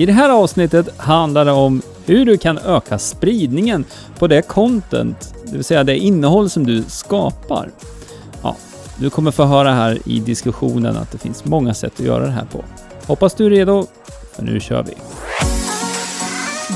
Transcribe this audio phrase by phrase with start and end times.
[0.00, 3.84] I det här avsnittet handlar det om hur du kan öka spridningen
[4.18, 7.70] på det content, det vill säga det innehåll som du skapar.
[8.42, 8.56] Ja,
[8.96, 12.30] du kommer få höra här i diskussionen att det finns många sätt att göra det
[12.30, 12.64] här på.
[13.06, 13.86] Hoppas du är redo,
[14.36, 14.94] för nu kör vi.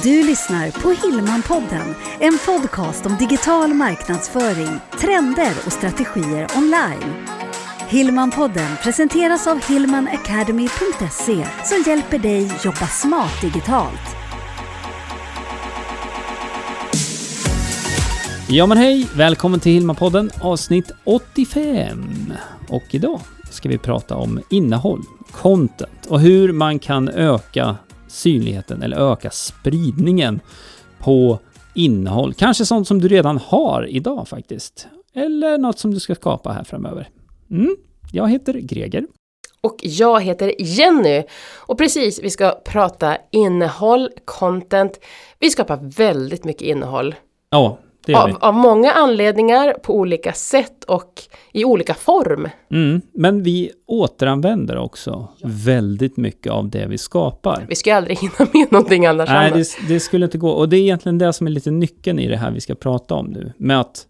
[0.02, 7.41] Du lyssnar på Hillmanpodden, en podcast om digital marknadsföring, trender och strategier online.
[7.92, 14.16] Hillmanpodden presenteras av hillmanacademy.se som hjälper dig jobba smart digitalt.
[18.48, 19.08] Ja men hej!
[19.16, 22.32] Välkommen till Hillmanpodden avsnitt 85.
[22.68, 25.02] Och idag ska vi prata om innehåll,
[25.32, 27.76] content och hur man kan öka
[28.08, 30.40] synligheten eller öka spridningen
[30.98, 31.38] på
[31.74, 32.34] innehåll.
[32.34, 34.88] Kanske sånt som du redan har idag faktiskt.
[35.14, 37.08] Eller något som du ska skapa här framöver.
[37.52, 37.76] Mm.
[38.12, 39.06] Jag heter Greger.
[39.60, 41.22] Och jag heter Jenny.
[41.54, 45.00] Och precis, vi ska prata innehåll, content.
[45.38, 47.14] Vi skapar väldigt mycket innehåll.
[47.50, 48.32] Ja, det gör vi.
[48.32, 52.48] Av, av många anledningar, på olika sätt och i olika form.
[52.70, 53.00] Mm.
[53.14, 57.66] Men vi återanvänder också väldigt mycket av det vi skapar.
[57.68, 59.28] Vi ska ju aldrig hinna med någonting annars.
[59.28, 60.50] Nej, det, det skulle inte gå.
[60.50, 63.14] Och det är egentligen det som är lite nyckeln i det här vi ska prata
[63.14, 63.52] om nu.
[63.56, 64.06] Med att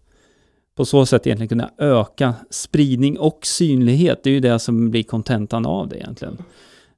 [0.75, 4.23] på så sätt egentligen kunna öka spridning och synlighet.
[4.23, 6.37] Det är ju det som blir kontentan av det egentligen.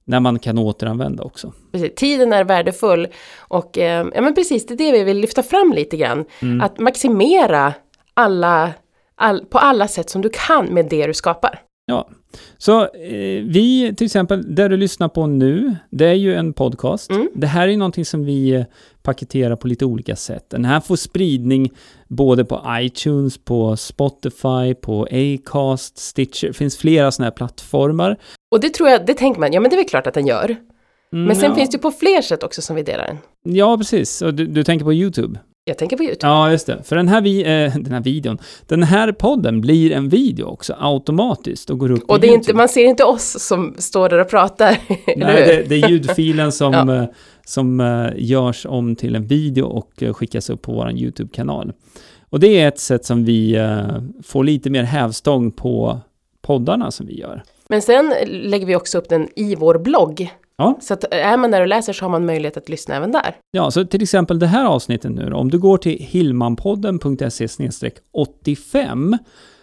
[0.07, 1.53] När man kan återanvända också.
[1.71, 5.43] Precis, tiden är värdefull och eh, ja men precis, det är det vi vill lyfta
[5.43, 6.25] fram lite grann.
[6.41, 6.61] Mm.
[6.61, 7.73] Att maximera
[8.13, 8.73] alla,
[9.15, 11.61] all, på alla sätt som du kan med det du skapar.
[11.85, 12.09] Ja,
[12.57, 17.11] så eh, vi till exempel, där du lyssnar på nu, det är ju en podcast.
[17.11, 17.29] Mm.
[17.35, 18.63] Det här är ju någonting som vi eh,
[19.03, 20.49] paketerar på lite olika sätt.
[20.49, 21.71] Den här får spridning
[22.07, 26.47] både på iTunes, på Spotify, på Acast, Stitcher.
[26.47, 28.17] Det finns flera sådana här plattformar.
[28.51, 30.27] Och det tror jag, det tänker man, ja men det är väl klart att den
[30.27, 30.55] gör.
[31.13, 31.55] Mm, Men sen ja.
[31.55, 33.17] finns det ju på fler sätt också som vi delar den.
[33.55, 34.21] Ja, precis.
[34.21, 35.39] Och du, du tänker på YouTube?
[35.67, 36.27] Jag tänker på YouTube.
[36.27, 36.83] Ja, just det.
[36.83, 40.75] För den här, vi, eh, den här videon, den här podden blir en video också
[40.79, 42.41] automatiskt och går upp på Och det är YouTube.
[42.41, 44.77] inte, man ser inte oss som står där och pratar,
[45.17, 46.95] Nej, det, det är ljudfilen som, Ja.
[46.95, 47.05] eh,
[47.45, 51.73] som eh, görs om till en video och eh, skickas upp på vår YouTube-kanal.
[52.29, 53.87] Och det är ett sätt som vi eh,
[54.23, 55.99] får lite mer hävstång på
[56.41, 57.43] poddarna som vi gör.
[57.69, 60.29] Men sen lägger vi också upp den i vår blogg.
[60.57, 60.77] Ja.
[60.81, 63.35] Så att är man där och läser så har man möjlighet att lyssna även där.
[63.51, 67.47] Ja, så till exempel det här avsnittet nu då, om du går till hilmanpodden.se
[68.11, 69.17] 85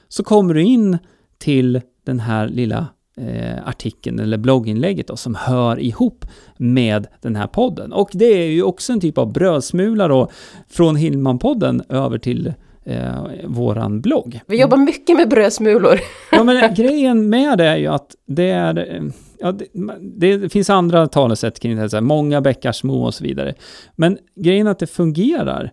[0.08, 0.98] så kommer du in
[1.38, 2.86] till den här lilla
[3.16, 6.24] eh, artikeln eller blogginlägget då, som hör ihop
[6.56, 7.92] med den här podden.
[7.92, 10.30] Och det är ju också en typ av brödsmula då
[10.68, 12.52] från Hillmanpodden över till
[12.84, 14.40] eh, våran blogg.
[14.46, 16.00] Vi jobbar mycket med brödsmulor.
[16.30, 19.02] Ja, men grejen med det är ju att det är...
[19.42, 23.14] Ja, det, det finns andra talesätt kring det här, så här, många bäckar små och
[23.14, 23.54] så vidare.
[23.96, 25.72] Men grejen är att det fungerar.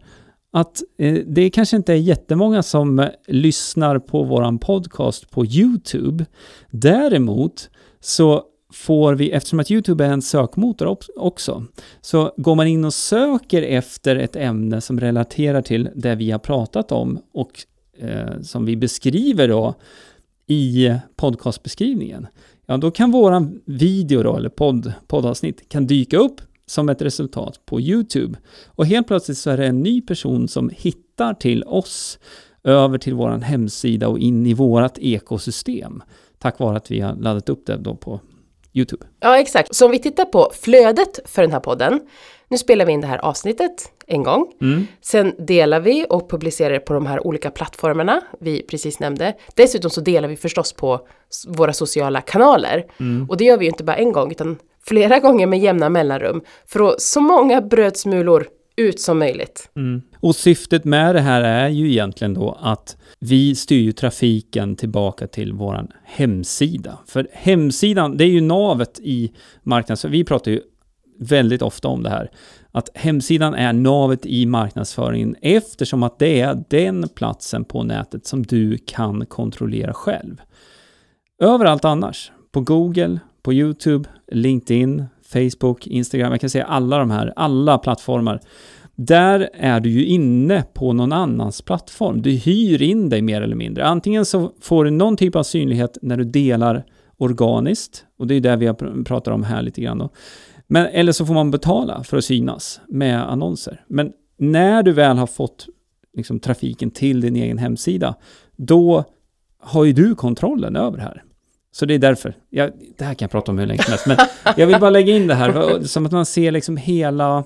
[0.51, 6.25] Att eh, det kanske inte är jättemånga som eh, lyssnar på våran podcast på YouTube.
[6.71, 7.69] Däremot
[7.99, 8.43] så
[8.73, 11.63] får vi, eftersom att YouTube är en sökmotor också,
[12.01, 16.39] så går man in och söker efter ett ämne som relaterar till det vi har
[16.39, 17.51] pratat om och
[17.99, 19.75] eh, som vi beskriver då
[20.47, 22.27] i podcastbeskrivningen,
[22.69, 27.59] ja då kan våran video då, eller podd, poddavsnitt, kan dyka upp som ett resultat
[27.65, 28.37] på YouTube.
[28.67, 32.19] Och helt plötsligt så är det en ny person som hittar till oss
[32.63, 36.03] över till våran hemsida och in i vårat ekosystem.
[36.37, 38.19] Tack vare att vi har laddat upp det då på
[38.79, 39.05] YouTube.
[39.19, 39.75] Ja, exakt.
[39.75, 41.99] Så om vi tittar på flödet för den här podden.
[42.47, 44.53] Nu spelar vi in det här avsnittet en gång.
[44.61, 44.87] Mm.
[45.01, 49.33] Sen delar vi och publicerar det på de här olika plattformarna vi precis nämnde.
[49.55, 51.07] Dessutom så delar vi förstås på
[51.47, 52.85] våra sociala kanaler.
[53.29, 56.41] Och det gör vi ju inte bara en gång utan flera gånger med jämna mellanrum.
[56.65, 58.47] För att så många brödsmulor
[58.79, 59.69] ut som möjligt.
[59.75, 60.01] Mm.
[60.19, 65.27] Och syftet med det här är ju egentligen då att vi styr ju trafiken tillbaka
[65.27, 66.97] till våran hemsida.
[67.07, 69.31] För hemsidan, det är ju navet i
[69.63, 70.11] marknadsföring.
[70.11, 70.61] Vi pratar ju
[71.19, 72.31] väldigt ofta om det här.
[72.71, 78.43] Att hemsidan är navet i marknadsföringen eftersom att det är den platsen på nätet som
[78.43, 80.41] du kan kontrollera själv.
[81.41, 87.33] Överallt annars, på Google, på YouTube, LinkedIn, Facebook, Instagram, jag kan säga alla de här,
[87.35, 88.39] alla plattformar.
[88.95, 92.21] Där är du ju inne på någon annans plattform.
[92.21, 93.85] Du hyr in dig mer eller mindre.
[93.85, 96.85] Antingen så får du någon typ av synlighet när du delar
[97.17, 100.09] organiskt, och det är det vi har pratat om här lite grann då.
[100.67, 103.83] Men, eller så får man betala för att synas med annonser.
[103.87, 105.67] Men när du väl har fått
[106.17, 108.15] liksom, trafiken till din egen hemsida,
[108.55, 109.03] då
[109.59, 111.23] har ju du kontrollen över det här.
[111.71, 112.33] Så det är därför.
[112.49, 114.17] Jag, det här kan jag prata om hur länge som helst, men
[114.57, 117.43] jag vill bara lägga in det här, som att man ser liksom hela, vad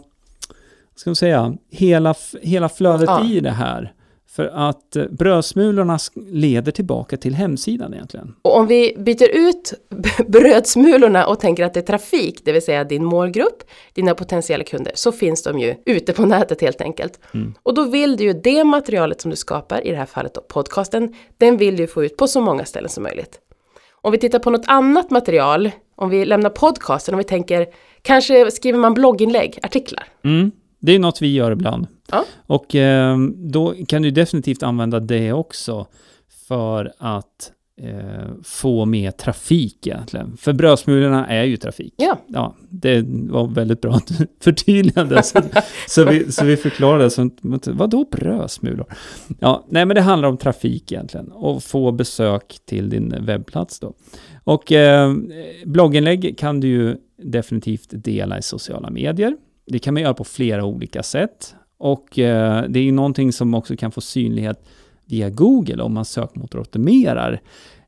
[0.96, 3.26] ska man säga, hela, hela flödet Ja.
[3.26, 3.94] i det här.
[4.28, 6.00] För att eh, brödsmulorna
[6.32, 8.36] leder tillbaka till hemsidan egentligen.
[8.42, 9.74] Och om vi byter ut
[10.28, 14.92] brödsmulorna och tänker att det är trafik, det vill säga din målgrupp, dina potentiella kunder,
[14.96, 17.20] så finns de ju ute på nätet helt enkelt.
[17.64, 20.42] Och då vill du ju det materialet som du skapar, i det här fallet då
[20.42, 23.40] podcasten, den vill du få ut på så många ställen som möjligt.
[24.06, 27.68] Om vi tittar på något annat material, om vi lämnar podcasten, om vi tänker,
[28.02, 30.04] kanske skriver man blogginlägg, artiklar.
[30.24, 30.52] Mm.
[30.80, 31.88] Det är något vi gör ibland.
[32.12, 32.26] Ja.
[32.48, 35.88] Och eh, då kan du definitivt använda det också
[36.48, 40.38] för att eh, få mer trafik egentligen.
[40.38, 41.94] För brödsmulorna är ju trafik.
[41.98, 45.24] Ja, Ja, det var väldigt bra att du förtydligade.
[45.24, 45.42] Så,
[45.88, 47.10] så, vi, så vi förklarade.
[47.10, 47.30] Så,
[47.66, 48.86] vadå brödsmulor?
[49.40, 51.32] Ja, nej men det handlar om trafik egentligen.
[51.32, 53.94] Och få besök till din webbplats då.
[54.44, 55.14] Och eh,
[55.66, 59.38] blogginlägg kan du ju definitivt dela i sociala medier.
[59.68, 61.56] Det kan man göra på flera olika sätt.
[61.78, 64.66] Och eh, det är ju någonting som också kan få synlighet
[65.06, 67.42] via Google om man sökmotoroptimerar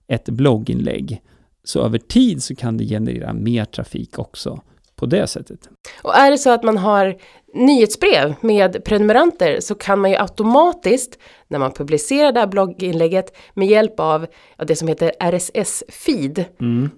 [0.07, 1.21] ett blogginlägg.
[1.63, 4.61] Så över tid så kan det generera mer trafik också
[4.95, 5.69] på det sättet.
[6.03, 7.15] Och är det så att man har
[7.53, 13.67] nyhetsbrev med prenumeranter så kan man ju automatiskt när man publicerar det här blogginlägget med
[13.67, 14.27] hjälp av
[14.57, 16.45] ja, det som heter RSS-feed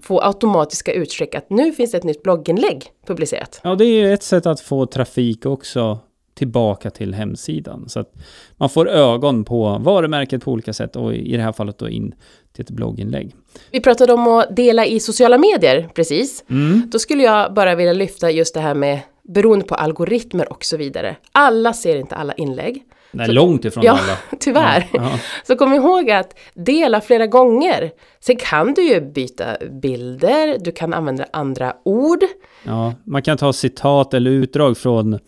[0.01, 3.61] få automatiska utskick att nu finns det ett nytt blogginlägg publicerat.
[3.63, 5.99] Ja, det är ju ett sätt att få trafik också
[6.37, 7.89] tillbaka till hemsidan.
[7.89, 8.13] Så att
[8.57, 12.13] man får ögon på varumärket på olika sätt och i det här fallet då in
[12.53, 13.35] till ett blogginlägg.
[13.71, 16.43] Vi pratade om att dela i sociala medier precis.
[16.91, 20.77] Då skulle jag bara vilja lyfta just det här med beroende på algoritmer och så
[20.77, 21.15] vidare.
[21.31, 22.83] Alla ser inte alla inlägg.
[23.11, 24.17] Nej, Så- långt ifrån Ja, alla.
[24.39, 24.87] tyvärr.
[24.93, 27.91] Ja, Så kom ihåg att dela flera gånger.
[28.19, 29.45] Sen kan du ju byta
[29.81, 32.23] bilder, du kan använda andra ord.
[32.63, 35.19] ja, man kan ta citat eller utdrag från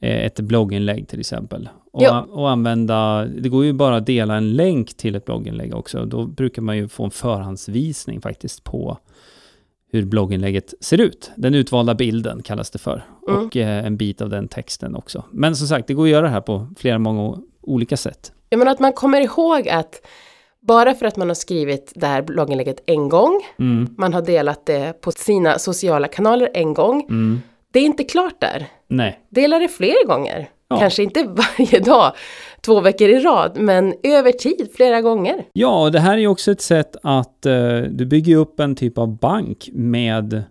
[0.00, 1.68] ett blogginlägg till exempel.
[1.92, 6.04] Och, och använda, det går ju bara att dela en länk till ett blogginlägg också.
[6.04, 8.98] Då brukar man ju få en förhandsvisning faktiskt på
[9.92, 11.30] hur blogginlägget ser ut.
[11.36, 13.04] Den utvalda bilden kallas det för.
[13.28, 13.46] Mm.
[13.46, 15.24] Och eh, en bit av den texten också.
[15.30, 18.32] Men som sagt, det går att göra det här på flera många olika sätt.
[18.48, 20.06] Jag menar att man kommer ihåg att
[20.60, 24.66] bara för att man har skrivit det här blogginlägget en gång, Mm, man har delat
[24.66, 27.40] det på sina sociala kanaler en gång, mm,
[27.72, 28.66] det är inte klart där.
[28.88, 30.48] Nej, Dela det fler gånger.
[30.68, 30.78] Ja.
[30.78, 31.22] Kanske inte
[31.58, 32.12] varje dag,
[32.60, 35.44] två veckor i rad, men över tid, flera gånger.
[35.52, 38.76] Ja, och det här är ju också ett sätt att eh, du bygger upp en
[38.76, 40.42] typ av bank med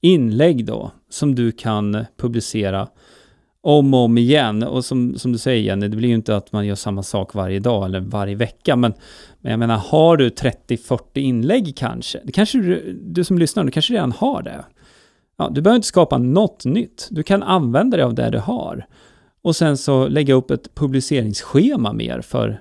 [0.00, 2.88] inlägg då, som du kan publicera
[3.62, 4.62] om och om igen.
[4.62, 7.34] Och som, som du säger Jenny, det blir ju inte att man gör samma sak
[7.34, 8.94] varje dag eller varje vecka, men,
[9.40, 13.70] men jag menar, har du 30-40 inlägg kanske, det kanske du, du som lyssnar, du
[13.70, 14.64] kanske redan har det.
[15.42, 18.86] Ja, du behöver inte skapa något nytt, du kan använda dig av det du har.
[19.42, 22.60] Och sen så lägga upp ett publiceringsschema mer för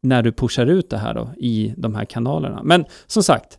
[0.00, 2.60] när du pushar ut det här då i de här kanalerna.
[2.62, 3.58] Men som sagt,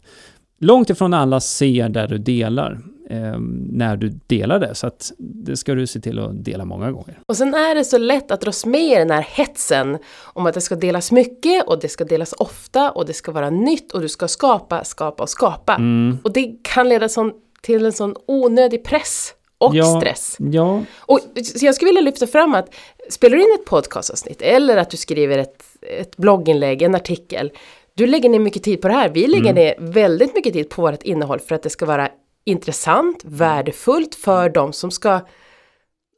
[0.59, 3.39] långt ifrån alla ser där du delar eh,
[3.69, 4.75] när du delar det.
[4.75, 7.19] Så att det ska du se till att dela många gånger.
[7.27, 10.53] Och sen är det så lätt att dras med i den här hetsen om att
[10.53, 14.01] det ska delas mycket och det ska delas ofta och det ska vara nytt och
[14.01, 15.75] du ska skapa, skapa och skapa.
[15.75, 16.18] Mm.
[16.24, 19.99] Och det kan leda sån, till en sån onödig press och Ja.
[19.99, 20.35] stress.
[20.39, 22.74] Ja, Och så jag skulle vilja lyfta fram att
[23.09, 25.63] spelar du in ett podcastavsnitt eller att du skriver ett,
[26.00, 27.51] ett blogginlägg, en artikel.
[27.93, 29.09] Du lägger ner mycket tid på det här.
[29.09, 29.55] Vi lägger Mm.
[29.55, 32.09] ner väldigt mycket tid på vårt innehåll för att det ska vara
[32.45, 35.19] intressant, värdefullt för de som ska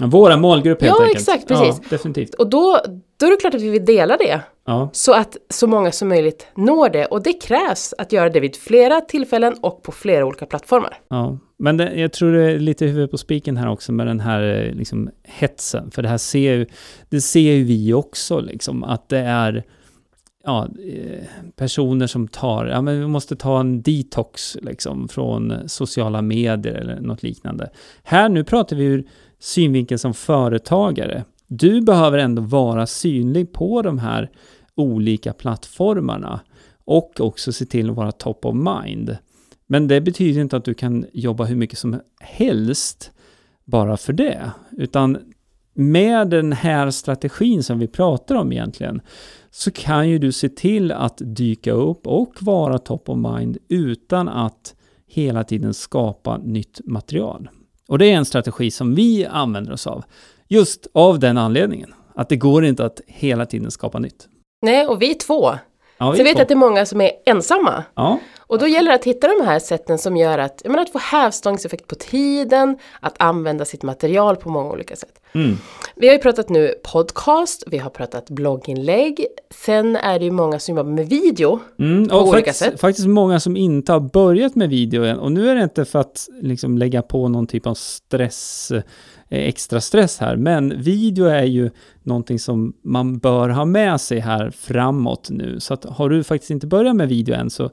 [0.03, 1.19] våra målgrupp helt Ja, enkelt.
[1.19, 1.81] exakt, precis.
[1.83, 2.33] Ja, definitivt.
[2.33, 2.79] Och då,
[3.19, 4.41] då är det klart att vi vill dela det.
[4.65, 4.89] Ja.
[4.93, 7.05] Så att så många som möjligt når det.
[7.05, 10.97] Och det krävs att göra det vid flera tillfällen och på flera olika plattformar.
[11.09, 14.19] Ja, men det, jag tror det är lite huvudet på spiken här också med den
[14.19, 15.91] här eh, liksom, hetsen.
[15.91, 16.65] För det här ser ju,
[17.09, 19.63] det ser ju vi också liksom, att det är
[20.43, 21.23] ja, eh,
[21.55, 26.99] personer som tar, ja men vi måste ta en detox liksom från sociala medier eller
[26.99, 27.69] något liknande.
[28.03, 29.07] Här nu pratar vi ur
[29.39, 31.25] synvinkel som företagare.
[31.47, 34.29] Du behöver ändå vara synlig på de här
[34.75, 36.39] olika plattformarna
[36.85, 39.17] och också se till att vara top of mind.
[39.67, 43.11] Men det betyder inte att du kan jobba hur mycket som helst
[43.65, 45.17] bara för det, utan
[45.73, 49.01] med den här strategin som vi pratar om egentligen,
[49.51, 54.27] så kan ju du se till att dyka upp och vara top of mind utan
[54.29, 54.75] att
[55.07, 57.49] hela tiden skapa nytt material.
[57.87, 60.03] Och det är en strategi som vi använder oss av,
[60.47, 64.27] just av den anledningen, att det går inte att hela tiden skapa nytt.
[64.61, 65.53] Nej, och vi två.
[65.99, 66.41] Ja, jag vet två.
[66.41, 67.83] att det är många som är ensamma.
[67.95, 70.83] ja, Och då gäller det att hitta de här sätten som gör att, jag menar,
[70.83, 75.19] att få hävstångseffekt på tiden, att använda sitt material på många olika sätt.
[75.33, 75.57] Mm.
[75.95, 79.25] Vi har ju pratat nu podcast, vi har pratat blogginlägg,
[79.65, 81.59] sen är det ju många som jobbar med video.
[81.79, 82.79] Mm, På olika faktiskt, sätt.
[82.81, 85.19] faktiskt många som inte har börjat med video än.
[85.19, 88.71] Och nu är det inte för att liksom lägga på någon typ av stress,
[89.29, 90.35] extra stress här.
[90.35, 91.69] Men video är ju
[92.03, 95.59] någonting som man bör ha med sig här framåt nu.
[95.59, 97.71] Så att har du faktiskt inte börjat med video än så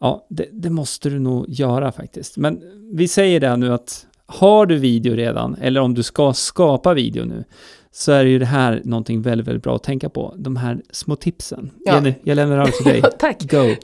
[0.00, 2.36] ja, det, det måste du nog göra faktiskt.
[2.36, 2.60] Men
[2.92, 7.24] vi säger det nu att har du video redan, eller om du ska skapa video
[7.24, 7.44] nu,
[7.90, 10.34] så är ju det här någonting väldigt, väldigt bra att tänka på.
[10.38, 11.70] De här små tipsen.
[11.84, 11.94] Ja.
[11.94, 13.02] Jenny, jag lämnar över till dig.
[13.18, 13.50] Tack!
[13.50, 13.74] Go!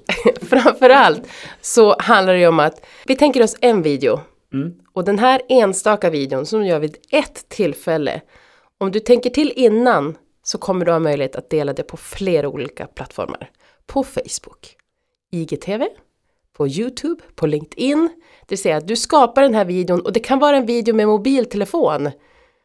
[0.42, 1.23] Framförallt
[1.61, 4.21] så handlar det ju om att vi tänker oss en video.
[4.55, 4.73] Mm.
[4.93, 8.21] Och den här enstaka videon som du gör vid ett tillfälle.
[8.79, 12.49] Om du tänker till innan så kommer du ha möjlighet att dela det på flera
[12.49, 13.51] olika plattformar.
[13.87, 14.77] På Facebook,
[15.33, 15.85] IGTV,
[16.57, 18.09] på YouTube, på LinkedIn.
[18.41, 20.95] Det vill säga att du skapar den här videon och det kan vara en video
[20.95, 22.11] med mobiltelefon.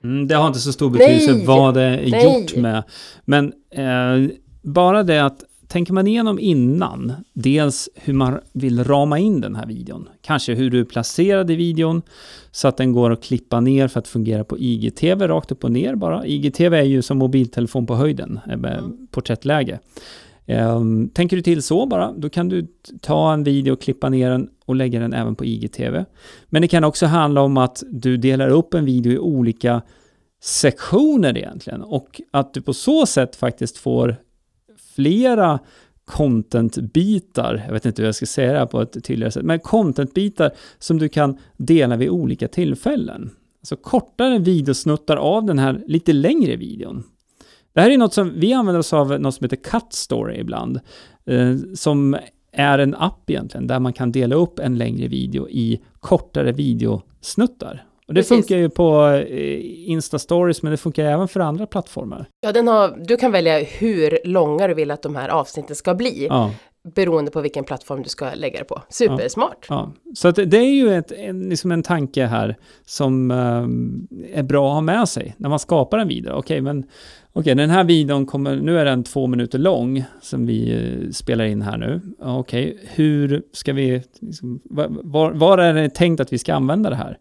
[0.03, 1.45] Mm, det har inte så stor betydelse Nej!
[1.45, 2.41] vad det är Nej!
[2.41, 2.83] gjort med.
[3.25, 9.41] Men eh, bara det att tänker man igenom innan, dels hur man vill rama in
[9.41, 12.01] den här videon, kanske hur du placerade videon
[12.51, 15.71] så att den går att klippa ner för att fungera på IGTV rakt upp och
[15.71, 16.25] ner bara.
[16.25, 19.79] IGTV är ju som mobiltelefon på höjden, eh, med porträttläge.
[20.45, 22.67] Ehm, tänker du till så bara, då kan du
[23.01, 26.05] ta en video, klippa ner den och lägga den även på IGTV.
[26.45, 29.81] Men det kan också handla om att du delar upp en video i olika
[30.41, 34.15] sektioner egentligen och att du på så sätt faktiskt får
[34.99, 35.59] flera
[36.05, 39.59] content-bitar, jag vet inte hur jag ska säga det här på ett tydligare sätt, men
[39.59, 43.29] content-bitar som du kan dela vid olika tillfällen.
[43.61, 47.03] Alltså kortare videosnuttar av den här lite längre videon.
[47.73, 50.79] Det här är något som vi använder oss av, något som heter Cut Story ibland,
[51.25, 52.17] eh, som
[52.51, 57.85] är en app egentligen, där man kan dela upp en längre video i kortare videosnuttar.
[58.09, 58.35] Och det Precis.
[58.37, 62.25] funkar ju på eh, Insta-stories, men det funkar även för andra plattformar.
[62.41, 65.95] Ja, den har, du kan välja hur långa du vill att de här avsnitten ska
[65.95, 66.25] bli.
[66.29, 66.51] Ja.
[66.95, 68.81] Beroende på vilken plattform du ska lägga det på.
[68.89, 69.65] Supersmart.
[69.69, 74.43] Ja, så att det- är ju ett, en, liksom en tanke här som ehm, är
[74.43, 76.31] bra att ha med sig när man skapar en video.
[76.33, 76.83] Okej, men
[77.33, 81.45] okej, den här videon kommer, nu är den två minuter lång som vi eh, spelar
[81.45, 82.01] in här nu.
[82.19, 86.53] Ja, Okej, hur ska vi, liksom, va- var, var är det tänkt att vi ska
[86.53, 87.17] använda det här?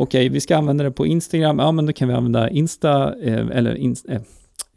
[0.00, 3.46] Okej, vi ska använda det på Instagram, ja men då kan vi använda Insta, eh,
[3.52, 4.20] eller ins, eh,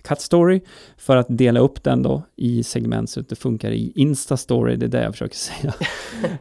[0.03, 0.61] Cut Story
[0.97, 4.75] för att dela upp den då i segment så att det funkar i Insta Story,
[4.75, 5.73] det är det jag försöker säga.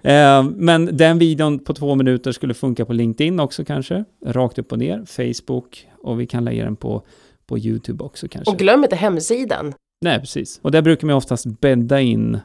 [0.02, 4.72] Eh, men den videon på två minuter skulle funka på LinkedIn också kanske, rakt upp
[4.72, 7.02] och ner, Facebook och vi kan lägga den på,
[7.46, 8.52] på YouTube också kanske.
[8.52, 9.74] Och glöm inte hemsidan.
[10.04, 10.60] Nej, precis.
[10.62, 12.38] Och där brukar man oftast bädda in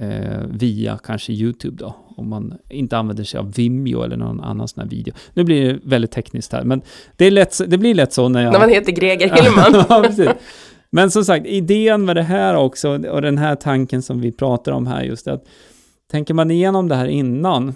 [0.00, 4.68] eh, via kanske YouTube då, om man inte använder sig av Vimeo eller någon annan
[4.68, 5.14] sån här video.
[5.34, 6.82] Nu blir det väldigt tekniskt här, men
[7.16, 8.52] det, är lätt, det blir lätt så när jag...
[8.52, 9.84] När man heter Greger Hillman.
[10.26, 10.34] ja.
[10.90, 14.72] Men som sagt, idén med det här också, och den här tanken som vi pratar
[14.72, 15.44] om här, just att
[16.10, 17.74] tänker man igenom det här innan,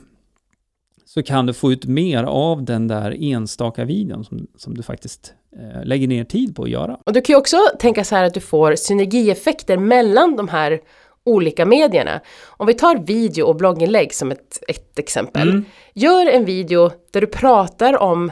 [1.05, 5.35] så kan du få ut mer av den där enstaka videon som, som du faktiskt
[5.57, 6.99] eh, lägger ner tid på att göra.
[7.07, 10.81] Och du kan ju också tänka så här att du får synergieffekter mellan de här
[11.27, 12.21] olika medierna.
[12.47, 15.49] Om vi tar video och blogginlägg som ett, ett exempel.
[15.49, 15.65] Mm.
[15.95, 18.31] Gör en video där du pratar om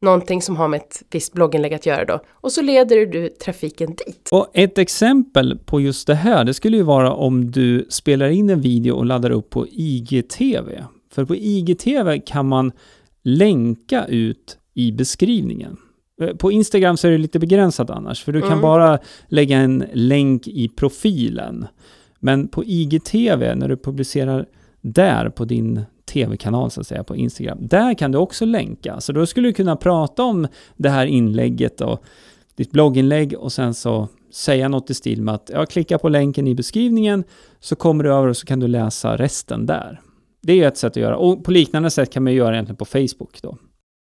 [0.00, 2.20] någonting som har med ett visst blogginlägg att göra då.
[2.30, 4.28] Och så leder du trafiken dit.
[4.32, 8.50] Och ett exempel på just det här, det skulle ju vara om du spelar in
[8.50, 10.84] en video och laddar upp på IGTV.
[11.14, 12.72] För på IGTV kan man
[13.24, 15.76] länka ut i beskrivningen.
[16.22, 18.62] Eh, På Instagram så är det lite begränsat annars, för du kan Mm.
[18.62, 21.66] bara lägga en länk i profilen.
[22.24, 24.46] Men på IGTV, när du publicerar
[24.80, 29.00] där på din tv-kanal så att säga, på Instagram, där kan du också länka.
[29.00, 32.02] Så då skulle du kunna prata om det här inlägget och
[32.56, 36.46] ditt blogginlägg och sen så säga något i stil med att ja, klicka på länken
[36.46, 37.24] i beskrivningen
[37.60, 40.00] så kommer du över och så kan du läsa resten där.
[40.42, 41.16] Det är ju ett sätt att göra.
[41.16, 43.58] Och på liknande sätt kan man göra egentligen på Facebook då.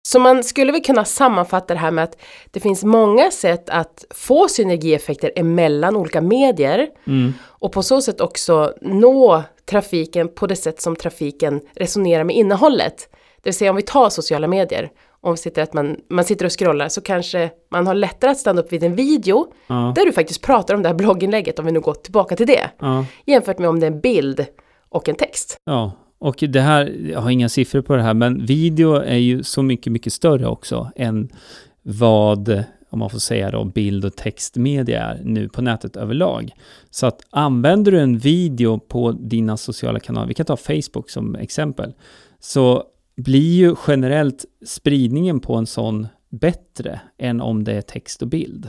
[0.02, 2.16] Så man skulle väl kunna sammanfatta det här med att
[2.50, 7.34] det finns många sätt att få synergieffekter emellan olika medier Mm.
[7.42, 13.08] och på så sätt också nå trafiken på det sätt som trafiken resonerar med innehållet.
[13.36, 14.90] Det vill säga om vi tar sociala medier,
[15.20, 18.38] om vi sitter, att man, man sitter och scrollar så kanske man har lättare att
[18.38, 21.66] stanna upp vid en video Ja, där du faktiskt pratar om det här blogginlägget, om
[21.66, 24.46] vi nu går tillbaka till det, ja, jämfört med om det är en bild
[24.88, 25.56] och en text.
[25.64, 25.92] ja.
[26.20, 29.62] Och det här, jag har inga siffror på det här, men video är ju så
[29.62, 31.28] mycket, mycket större också än
[31.82, 36.50] vad om man får säga då, bild och textmedia är nu på nätet överlag.
[36.90, 41.34] Så att använder du en video på dina sociala kanaler, vi kan ta Facebook som
[41.34, 41.94] exempel,
[42.40, 42.84] så
[43.16, 48.68] blir ju generellt spridningen på en sån bättre än om det är text och bild.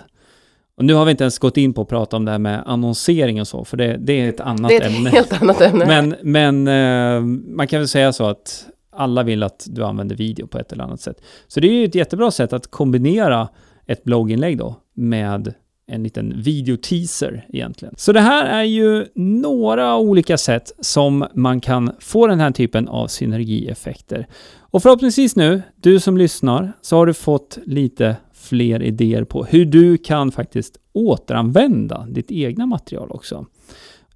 [0.76, 2.64] Och nu har vi inte ens gått in på att prata om det här med
[2.66, 5.10] annonsering och så, för det, det är ett annat Det är ett ämne.
[5.10, 5.86] helt annat ämne.
[5.86, 7.22] Men, men eh,
[7.56, 10.84] man kan väl säga så att alla vill att du använder video på ett eller
[10.84, 11.22] annat sätt.
[11.48, 13.48] Så det är ju ett jättebra sätt att kombinera
[13.88, 15.54] ett blogginlägg då med
[15.88, 17.94] en liten videoteaser egentligen.
[17.98, 22.88] Så det här är ju några olika sätt som man kan få den här typen
[22.88, 24.28] av synergieffekter.
[24.60, 29.66] Och förhoppningsvis nu, du som lyssnar, så har du fått lite fler idéer på hur
[29.66, 33.46] du kan faktiskt återanvända ditt egna material också.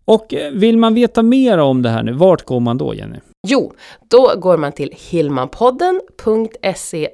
[0.05, 3.17] Och eh, vill man veta mer om det här nu, vart går man då Jenny?
[3.47, 3.73] Jo,
[4.07, 7.09] då går man till hillmanpodden.se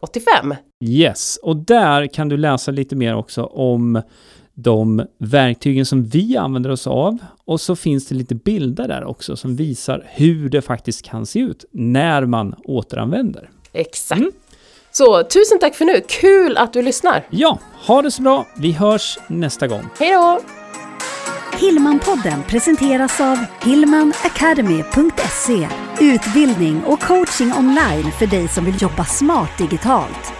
[0.00, 0.54] 85.
[0.84, 4.02] Yes, och där kan du läsa lite mer också om
[4.54, 7.18] de verktygen som vi använder oss av.
[7.44, 11.38] Och så finns det lite bilder där också som visar hur det faktiskt kan se
[11.38, 13.50] ut när man återanvänder.
[13.72, 14.20] Exakt.
[14.20, 14.32] Mm.
[14.98, 17.26] Så tusen tack för nu, kul att du lyssnar.
[17.30, 18.46] Ja, ha det så bra.
[18.56, 19.88] Vi hörs nästa gång.
[19.98, 20.40] Hej då!
[21.58, 25.68] Hillmanpodden presenteras av hillmanacademy.se
[26.00, 30.37] Utbildning och coaching online för dig som vill jobba smart digitalt.